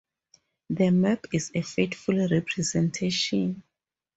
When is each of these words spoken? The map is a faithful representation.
The 0.71 0.89
map 0.89 1.25
is 1.31 1.51
a 1.53 1.61
faithful 1.61 2.27
representation. 2.27 3.61